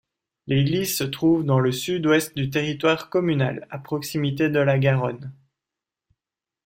L'église 0.47 0.97
se 0.97 1.03
trouve 1.03 1.45
dans 1.45 1.59
le 1.59 1.71
sud-ouest 1.71 2.35
du 2.35 2.49
territoire 2.49 3.11
communal, 3.11 3.67
à 3.69 3.77
proximité 3.77 4.49
de 4.49 4.57
la 4.57 4.79
Garonne. 4.79 5.31